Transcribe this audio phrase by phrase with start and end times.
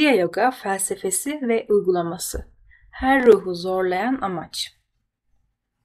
[0.00, 2.44] Kriya Yoga felsefesi ve uygulaması.
[2.90, 4.72] Her ruhu zorlayan amaç.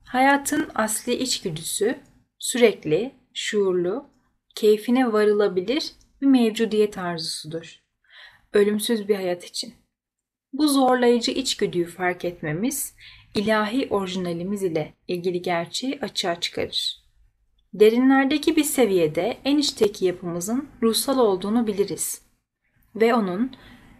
[0.03, 1.99] Hayatın asli içgüdüsü
[2.39, 4.09] sürekli, şuurlu,
[4.55, 5.91] keyfine varılabilir
[6.21, 7.79] bir mevcudiyet arzusudur.
[8.53, 9.73] Ölümsüz bir hayat için.
[10.53, 12.95] Bu zorlayıcı içgüdüyü fark etmemiz,
[13.33, 17.05] ilahi orijinalimiz ile ilgili gerçeği açığa çıkarır.
[17.73, 22.21] Derinlerdeki bir seviyede en içteki yapımızın ruhsal olduğunu biliriz
[22.95, 23.51] ve onun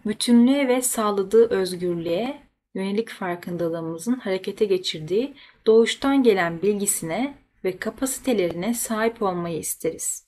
[0.05, 2.41] bütünlüğe ve sağladığı özgürlüğe
[2.75, 5.33] yönelik farkındalığımızın harekete geçirdiği
[5.65, 10.25] doğuştan gelen bilgisine ve kapasitelerine sahip olmayı isteriz.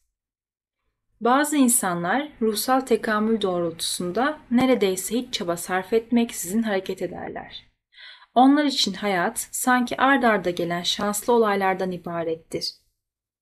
[1.21, 7.67] Bazı insanlar ruhsal tekamül doğrultusunda neredeyse hiç çaba sarf etmeksizin hareket ederler.
[8.35, 12.73] Onlar için hayat sanki ard arda gelen şanslı olaylardan ibarettir.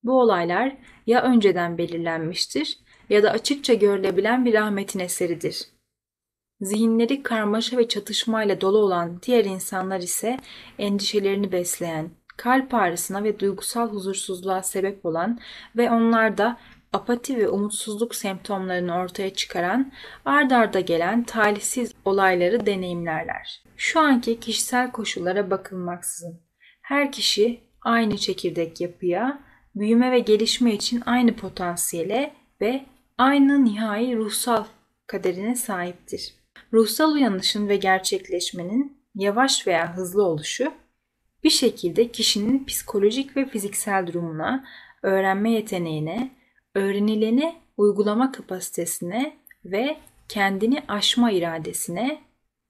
[0.03, 5.74] Bu olaylar ya önceden belirlenmiştir ya da açıkça görülebilen bir rahmetin eseridir.
[6.61, 10.39] Zihinleri karmaşa ve çatışmayla dolu olan diğer insanlar ise
[10.79, 15.39] endişelerini besleyen, kalp ağrısına ve duygusal huzursuzluğa sebep olan
[15.77, 16.57] ve onlarda
[16.93, 19.91] apati ve umutsuzluk semptomlarını ortaya çıkaran
[20.25, 23.63] ard arda gelen talihsiz olayları deneyimlerler.
[23.77, 26.41] Şu anki kişisel koşullara bakılmaksızın
[26.81, 29.39] her kişi aynı çekirdek yapıya,
[29.75, 32.85] büyüme ve gelişme için aynı potansiyele ve
[33.17, 34.63] aynı nihai ruhsal
[35.07, 36.44] kaderine sahiptir.
[36.73, 40.73] Ruhsal uyanışın ve gerçekleşmenin yavaş veya hızlı oluşu
[41.43, 44.65] bir şekilde kişinin psikolojik ve fiziksel durumuna,
[45.03, 46.31] öğrenme yeteneğine,
[46.75, 49.97] öğrenileni uygulama kapasitesine ve
[50.29, 52.21] kendini aşma iradesine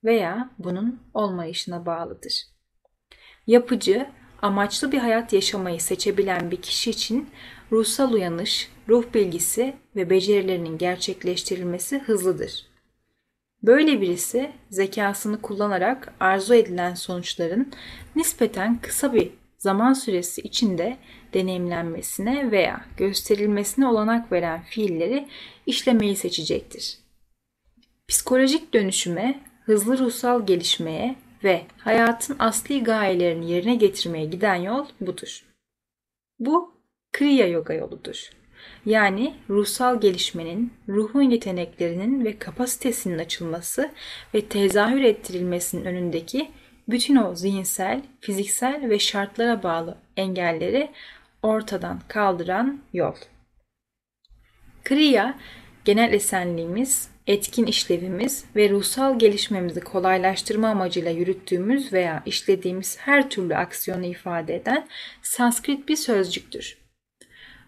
[0.04, 2.44] veya bunun olmayışına bağlıdır.
[3.48, 4.08] Yapıcı,
[4.42, 7.30] amaçlı bir hayat yaşamayı seçebilen bir kişi için
[7.72, 12.75] ruhsal uyanış, ruh bilgisi ve becerilerinin gerçekleştirilmesi hızlıdır.
[13.66, 17.72] Böyle birisi zekasını kullanarak arzu edilen sonuçların
[18.16, 20.98] nispeten kısa bir zaman süresi içinde
[21.34, 25.28] deneyimlenmesine veya gösterilmesine olanak veren fiilleri
[25.66, 26.98] işlemeyi seçecektir.
[28.08, 35.46] Psikolojik dönüşüme, hızlı ruhsal gelişmeye ve hayatın asli gayelerini yerine getirmeye giden yol budur.
[36.40, 36.74] Bu
[37.12, 38.30] Kriya Yoga yoludur.
[38.86, 43.92] Yani ruhsal gelişmenin, ruhun yeteneklerinin ve kapasitesinin açılması
[44.34, 46.52] ve tezahür ettirilmesinin önündeki
[46.88, 50.92] bütün o zihinsel, fiziksel ve şartlara bağlı engelleri
[51.44, 53.16] ortadan kaldıran yol.
[54.84, 55.38] Kriya,
[55.86, 64.06] genel esenliğimiz, etkin işlevimiz ve ruhsal gelişmemizi kolaylaştırma amacıyla yürüttüğümüz veya işlediğimiz her türlü aksiyonu
[64.06, 64.88] ifade eden
[65.22, 66.85] Sanskrit bir sözcüktür.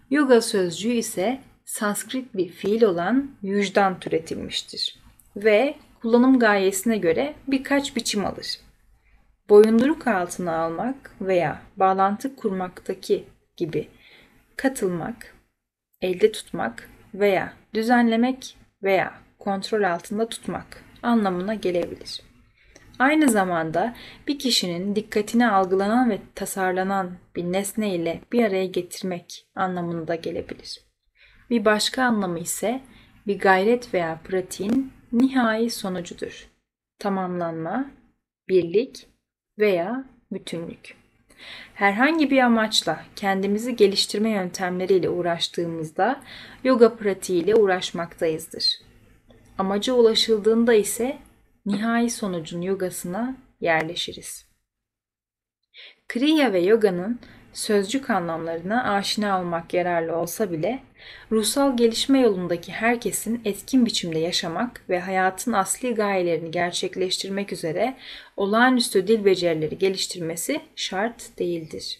[0.10, 5.00] Yoga sözcüğü ise Sanskrit bir fiil olan yücdan türetilmiştir
[5.36, 8.60] ve kullanım gayesine göre birkaç biçim alır.
[9.50, 13.24] Boyunduruk altına almak veya bağlantı kurmaktaki
[13.58, 13.88] gibi
[14.56, 15.36] katılmak,
[16.02, 22.22] elde tutmak veya düzenlemek veya kontrol altında tutmak anlamına gelebilir.
[23.00, 23.96] Aynı zamanda
[24.28, 30.82] bir kişinin dikkatini algılanan ve tasarlanan bir nesne ile bir araya getirmek anlamında gelebilir.
[31.50, 32.82] Bir başka anlamı ise
[33.28, 36.48] bir gayret veya pratiğin nihai sonucudur.
[37.00, 37.86] Tamamlanma,
[38.50, 39.08] birlik
[39.60, 40.96] veya bütünlük.
[41.74, 46.22] Herhangi bir amaçla kendimizi geliştirme yöntemleriyle uğraştığımızda
[46.64, 48.80] yoga pratiğiyle uğraşmaktayızdır.
[49.58, 51.18] Amaca ulaşıldığında ise
[51.68, 54.48] nihai sonucun yogasına yerleşiriz.
[56.08, 57.20] Kriya ve yoganın
[57.54, 60.80] sözcük anlamlarına aşina olmak yararlı olsa bile
[61.32, 67.98] ruhsal gelişme yolundaki herkesin etkin biçimde yaşamak ve hayatın asli gayelerini gerçekleştirmek üzere
[68.38, 72.00] olağanüstü dil becerileri geliştirmesi şart değildir.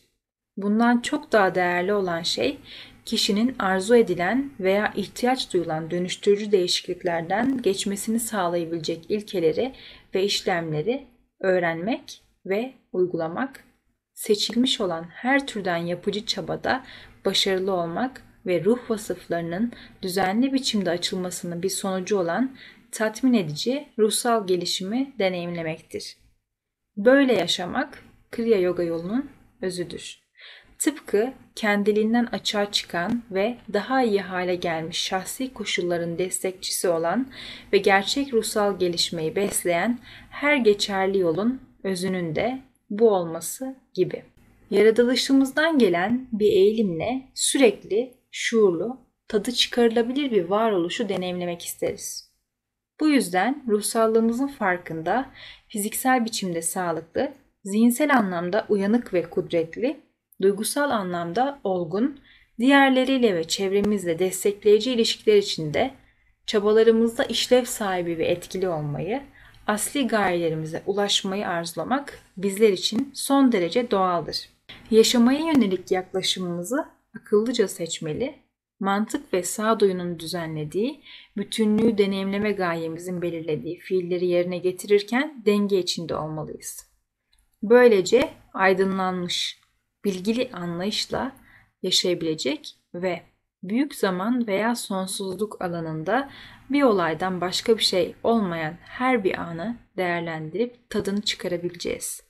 [0.58, 2.60] Bundan çok daha değerli olan şey
[3.08, 9.74] kişinin arzu edilen veya ihtiyaç duyulan dönüştürücü değişikliklerden geçmesini sağlayabilecek ilkeleri
[10.16, 11.08] ve işlemleri
[11.40, 13.64] öğrenmek ve uygulamak,
[14.14, 16.84] seçilmiş olan her türden yapıcı çabada
[17.26, 19.72] başarılı olmak ve ruh vasıflarının
[20.02, 22.58] düzenli biçimde açılmasının bir sonucu olan
[22.92, 26.18] tatmin edici ruhsal gelişimi deneyimlemektir.
[26.98, 29.30] Böyle yaşamak Kriya Yoga yolunun
[29.62, 30.27] özüdür.
[30.80, 37.28] Tıpkı kendiliğinden açığa çıkan ve daha iyi hale gelmiş şahsi koşulların destekçisi olan
[37.74, 42.60] ve gerçek ruhsal gelişmeyi besleyen her geçerli yolun özünün de
[42.90, 44.24] bu olması gibi.
[44.72, 48.98] Yaratılışımızdan gelen bir eğilimle sürekli şuurlu,
[49.28, 52.32] tadı çıkarılabilir bir varoluşu deneyimlemek isteriz.
[53.00, 55.30] Bu yüzden ruhsallığımızın farkında,
[55.68, 57.34] fiziksel biçimde sağlıklı,
[57.64, 60.07] zihinsel anlamda uyanık ve kudretli,
[60.42, 62.20] duygusal anlamda olgun,
[62.60, 65.94] diğerleriyle ve çevremizle destekleyici ilişkiler içinde
[66.46, 69.24] çabalarımızda işlev sahibi ve etkili olmayı,
[69.68, 74.50] asli gayelerimize ulaşmayı arzulamak bizler için son derece doğaldır.
[74.92, 76.86] Yaşamaya yönelik yaklaşımımızı
[77.16, 78.36] akıllıca seçmeli,
[78.80, 81.02] mantık ve sağduyunun düzenlediği,
[81.38, 86.90] bütünlüğü deneyimleme gayemizin belirlediği fiilleri yerine getirirken denge içinde olmalıyız.
[87.64, 89.60] Böylece aydınlanmış,
[90.06, 91.32] bilgili anlayışla
[91.84, 93.22] yaşayabilecek ve
[93.64, 96.30] büyük zaman veya sonsuzluk alanında
[96.70, 102.28] bir olaydan başka bir şey olmayan her bir anı değerlendirip tadını çıkarabileceğiz.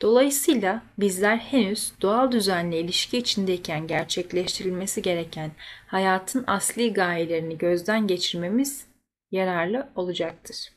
[0.00, 5.50] Dolayısıyla bizler henüz doğal düzenle ilişki içindeyken gerçekleştirilmesi gereken
[5.86, 8.86] hayatın asli gayelerini gözden geçirmemiz
[9.30, 10.72] yararlı olacaktır.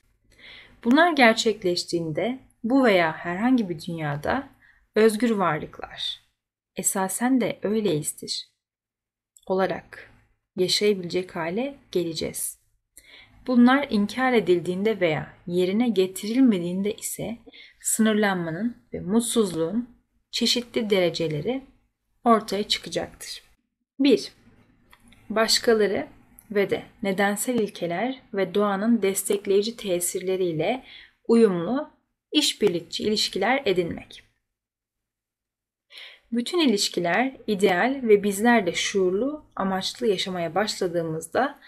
[0.83, 4.47] Bunlar gerçekleştiğinde bu veya herhangi bir dünyada
[4.95, 6.21] özgür varlıklar,
[6.75, 8.47] esasen de öyleyizdir,
[9.47, 10.11] olarak
[10.55, 12.61] yaşayabilecek hale geleceğiz.
[13.47, 17.37] Bunlar inkar edildiğinde veya yerine getirilmediğinde ise
[17.81, 19.89] sınırlanmanın ve mutsuzluğun
[20.31, 21.63] çeşitli dereceleri
[22.23, 23.43] ortaya çıkacaktır.
[23.99, 24.31] 1.
[25.29, 26.07] Başkaları
[26.51, 30.83] ve de nedensel ilkeler ve doğanın destekleyici tesirleriyle
[31.27, 31.89] uyumlu,
[32.31, 34.30] işbirlikçi ilişkiler edinmek.
[36.31, 41.59] Bütün ilişkiler ideal ve bizler de şuurlu, amaçlı yaşamaya başladığımızda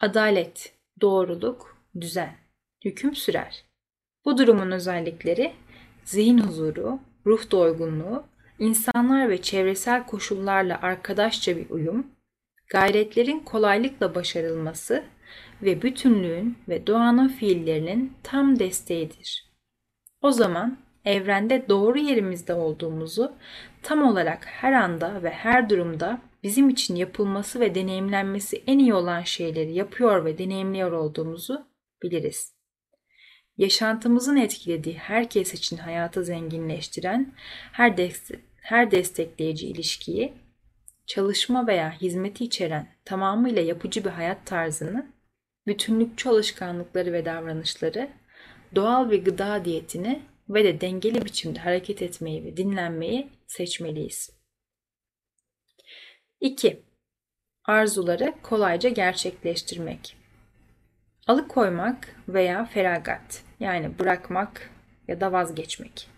[0.00, 2.36] adalet, doğruluk, düzen,
[2.84, 3.64] hüküm sürer.
[4.24, 5.52] Bu durumun özellikleri
[6.04, 8.24] zihin huzuru, ruh doygunluğu,
[8.58, 12.06] insanlar ve çevresel koşullarla arkadaşça bir uyum,
[12.68, 15.04] gayretlerin kolaylıkla başarılması
[15.62, 19.50] ve bütünlüğün ve doğanın fiillerinin tam desteğidir.
[20.22, 23.32] O zaman evrende doğru yerimizde olduğumuzu
[23.82, 29.22] tam olarak her anda ve her durumda bizim için yapılması ve deneyimlenmesi en iyi olan
[29.22, 31.66] şeyleri yapıyor ve deneyimliyor olduğumuzu
[32.02, 32.54] biliriz.
[33.56, 37.34] Yaşantımızın etkilediği herkes için hayatı zenginleştiren
[37.72, 38.30] her, dest
[38.60, 40.32] her destekleyici ilişkiyi,
[41.06, 45.06] çalışma veya hizmeti içeren tamamıyla yapıcı bir hayat tarzını,
[45.66, 48.08] bütünlükçü alışkanlıkları ve davranışları,
[48.74, 54.30] doğal bir gıda diyetini ve de dengeli biçimde hareket etmeyi ve dinlenmeyi seçmeliyiz.
[56.40, 56.82] 2.
[57.64, 60.16] Arzuları kolayca gerçekleştirmek.
[61.26, 64.70] Alıkoymak veya feragat yani bırakmak
[65.08, 66.10] ya da vazgeçmek.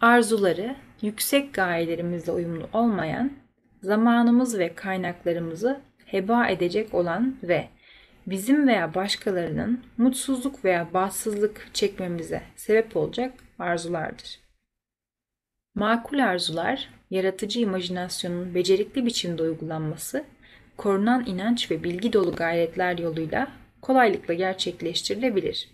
[0.00, 3.32] Arzuları yüksek gayelerimizle uyumlu olmayan,
[3.82, 7.68] zamanımız ve kaynaklarımızı heba edecek olan ve
[8.26, 14.40] bizim veya başkalarının mutsuzluk veya bahtsızlık çekmemize sebep olacak arzulardır.
[15.74, 20.24] Makul arzular, yaratıcı imajinasyonun becerikli biçimde uygulanması,
[20.76, 23.48] korunan inanç ve bilgi dolu gayretler yoluyla
[23.82, 25.68] kolaylıkla gerçekleştirilebilir.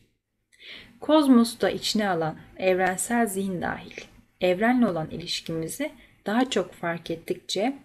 [1.00, 4.00] Kozmos da içine alan evrensel zihin dahil,
[4.40, 5.90] evrenle olan ilişkimizi
[6.26, 7.76] daha çok fark ettikçe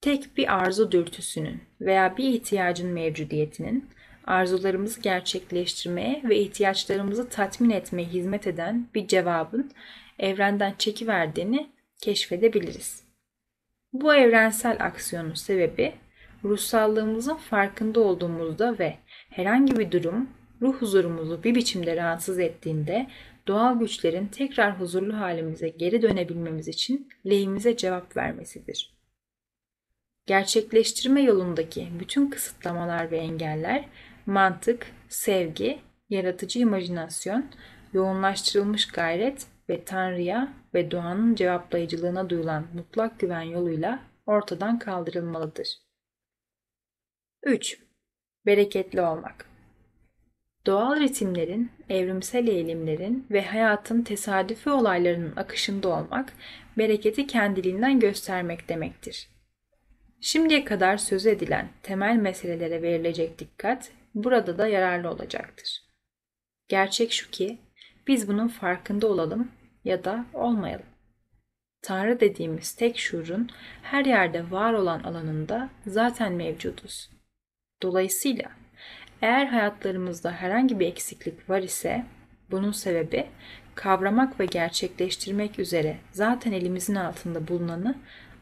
[0.00, 3.88] tek bir arzu dürtüsünün veya bir ihtiyacın mevcudiyetinin
[4.24, 9.70] arzularımızı gerçekleştirmeye ve ihtiyaçlarımızı tatmin etmeye hizmet eden bir cevabın
[10.18, 13.04] evrenden çekiverdiğini keşfedebiliriz.
[13.92, 15.94] Bu evrensel aksiyonun sebebi
[16.44, 18.96] ruhsallığımızın farkında olduğumuzda ve
[19.30, 20.30] herhangi bir durum
[20.62, 23.06] ruh huzurumuzu bir biçimde rahatsız ettiğinde
[23.46, 28.97] doğal güçlerin tekrar huzurlu halimize geri dönebilmemiz için lehimize cevap vermesidir.
[30.28, 33.84] Gerçekleştirme yolundaki bütün kısıtlamalar ve engeller
[34.26, 35.78] mantık, sevgi,
[36.10, 37.50] yaratıcı imajinasyon,
[37.92, 45.68] yoğunlaştırılmış gayret ve Tanrı'ya ve doğanın cevaplayıcılığına duyulan mutlak güven yoluyla ortadan kaldırılmalıdır.
[47.42, 47.80] 3.
[48.46, 49.48] Bereketli olmak
[50.66, 56.32] Doğal ritimlerin, evrimsel eğilimlerin ve hayatın tesadüfi olaylarının akışında olmak,
[56.78, 59.37] bereketi kendiliğinden göstermek demektir.
[60.20, 65.82] Şimdiye kadar söz edilen temel meselelere verilecek dikkat burada da yararlı olacaktır.
[66.68, 67.58] Gerçek şu ki
[68.06, 69.52] biz bunun farkında olalım
[69.84, 70.86] ya da olmayalım.
[71.82, 73.50] Tanrı dediğimiz tek şuurun
[73.82, 77.10] her yerde var olan alanında zaten mevcuduz.
[77.82, 78.50] Dolayısıyla
[79.22, 82.04] eğer hayatlarımızda herhangi bir eksiklik var ise
[82.50, 83.26] bunun sebebi
[83.74, 87.94] kavramak ve gerçekleştirmek üzere zaten elimizin altında bulunanı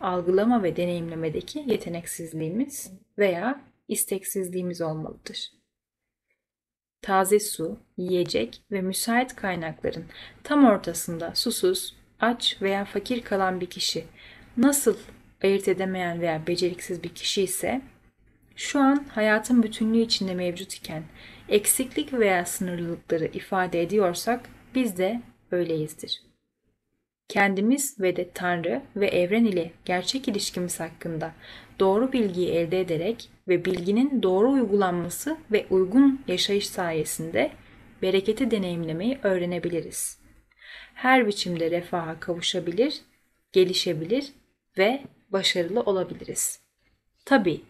[0.06, 5.52] algılama ve deneyimlemedeki yeteneksizliğimiz veya isteksizliğimiz olmalıdır.
[7.02, 10.04] taze su, yiyecek ve müsait kaynakların
[10.44, 14.04] tam ortasında susuz, aç veya fakir kalan bir kişi
[14.56, 14.96] nasıl
[15.42, 17.82] ayırt edemeyen veya beceriksiz bir kişi ise
[18.56, 21.02] şu an hayatın bütünlüğü içinde mevcut iken
[21.48, 26.22] eksiklik veya sınırlılıkları ifade ediyorsak biz de öyleyizdir.
[27.28, 31.34] Kendimiz ve de Tanrı ve evren ile gerçek ilişkimiz hakkında
[31.80, 37.52] doğru bilgiyi elde ederek ve bilginin doğru uygulanması ve uygun yaşayış sayesinde
[38.02, 40.18] bereketi deneyimlemeyi öğrenebiliriz.
[40.94, 43.00] Her biçimde refaha kavuşabilir,
[43.52, 44.32] gelişebilir
[44.78, 46.60] ve başarılı olabiliriz.
[47.24, 47.60] Tabii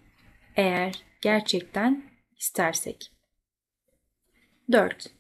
[0.57, 2.03] eğer gerçekten
[2.39, 3.13] istersek.
[4.73, 5.11] 4.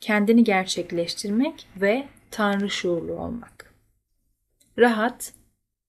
[0.00, 3.74] Kendini gerçekleştirmek ve tanrı şuurlu olmak.
[4.78, 5.32] Rahat,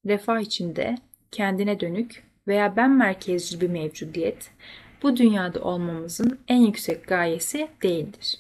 [0.06, 0.98] refah içinde
[1.32, 4.52] kendine dönük veya ben merkezci bir mevcudiyet
[5.04, 8.40] bu dünyada olmamızın en yüksek gayesi değildir.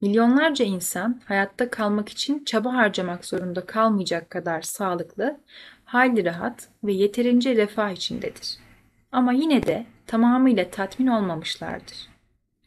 [0.00, 5.40] Milyonlarca insan hayatta kalmak için çaba harcamak zorunda kalmayacak kadar sağlıklı,
[5.84, 8.58] hayli rahat ve yeterince refah içindedir.
[9.12, 12.08] Ama yine de tamamıyla tatmin olmamışlardır.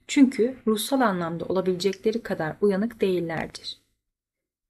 [0.07, 3.82] Çünkü ruhsal anlamda olabilecekleri kadar uyanık değillerdir.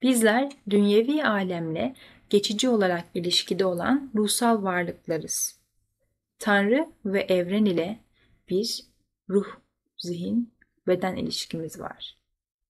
[0.03, 1.95] Bizler dünyevi alemle
[2.29, 5.59] geçici olarak ilişkide olan ruhsal varlıklarız.
[6.39, 7.99] Tanrı ve evren ile
[8.49, 8.85] bir
[9.29, 9.47] ruh,
[9.97, 10.53] zihin,
[10.87, 12.17] beden ilişkimiz var.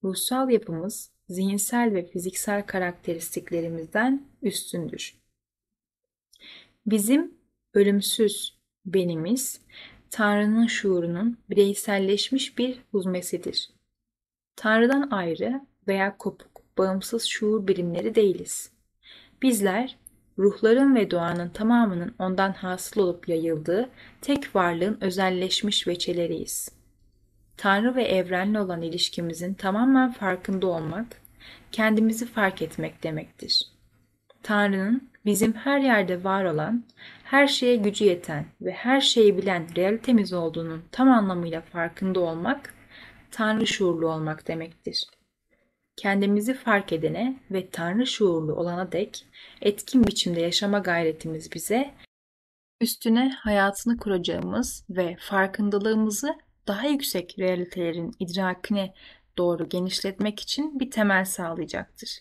[0.04, 5.16] Ruhsal yapımız zihinsel ve fiziksel karakteristiklerimizden üstündür.
[6.86, 7.34] Bizim
[7.74, 9.62] ölümsüz benimiz
[10.10, 13.70] Tanrı'nın şuurunun bireyselleşmiş bir huzmesidir.
[14.56, 18.72] Tanrı'dan ayrı veya kopuk, bağımsız şuur birimleri değiliz.
[19.42, 19.98] Bizler
[20.38, 23.90] ruhların ve doğanın tamamının ondan hasıl olup yayıldığı
[24.22, 26.70] tek varlığın özelleşmiş veçeleriyiz.
[27.58, 31.08] Tanrı ve evrenle olan ilişkimizin tamamen farkında olmak,
[31.72, 33.74] kendimizi fark etmek demektir.
[34.44, 36.84] Tanrı'nın bizim her yerde var olan,
[37.24, 42.74] her şeye gücü yeten ve her şeyi bilen realitemiz olduğunun tam anlamıyla farkında olmak,
[43.32, 45.06] Tanrı şuurlu olmak demektir.
[45.96, 49.26] Kendimizi fark edene ve Tanrı şuurlu olana dek
[49.62, 51.94] etkin biçimde yaşama gayretimiz bize,
[52.82, 56.36] üstüne hayatını kuracağımız ve farkındalığımızı
[56.68, 58.94] daha yüksek realitelerin idrakine
[59.38, 62.20] doğru genişletmek için bir temel sağlayacaktır.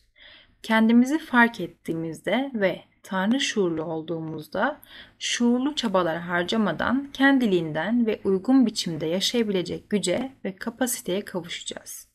[0.63, 4.81] Kendimizi fark ettiğimizde ve Tanrı şuurlu olduğumuzda
[5.19, 12.12] şuurlu çabalar harcamadan kendiliğinden ve uygun biçimde yaşayabilecek güce ve kapasiteye kavuşacağız.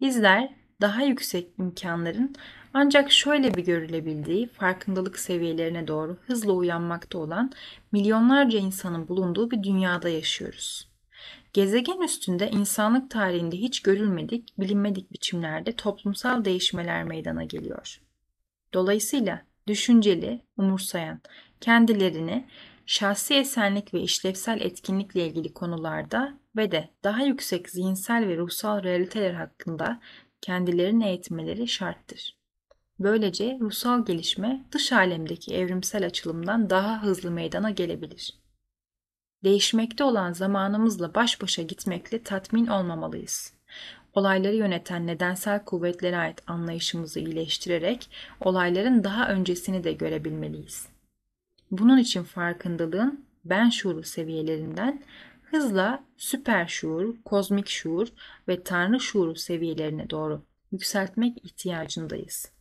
[0.00, 2.34] Bizler daha yüksek imkanların
[2.74, 7.52] ancak şöyle bir görülebildiği farkındalık seviyelerine doğru hızla uyanmakta olan
[7.92, 10.88] milyonlarca insanın bulunduğu bir dünyada yaşıyoruz.
[11.52, 18.00] Gezegen üstünde insanlık tarihinde hiç görülmedik, bilinmedik biçimlerde toplumsal değişmeler meydana geliyor.
[18.74, 21.20] Dolayısıyla düşünceli, umursayan,
[21.60, 22.46] kendilerini
[22.90, 29.34] şahsi esenlik ve işlevsel etkinlikle ilgili konularda ve de daha yüksek zihinsel ve ruhsal realiteler
[29.34, 30.00] hakkında
[30.40, 32.36] kendilerini eğitmeleri şarttır.
[32.98, 38.34] Böylece ruhsal gelişme dış alemdeki evrimsel açılımdan daha hızlı meydana gelebilir.
[39.44, 43.52] Değişmekte olan zamanımızla baş başa gitmekle tatmin olmamalıyız.
[44.14, 50.99] Olayları yöneten nedensel kuvvetlere ait anlayışımızı iyileştirerek olayların daha öncesini de görebilmeliyiz.
[51.70, 55.02] Bunun için farkındalığın ben şuuru seviyelerinden
[55.42, 58.08] hızla süper şuur, kozmik şuur
[58.48, 62.52] ve tanrı şuuru seviyelerine doğru yükseltmek ihtiyacındayız.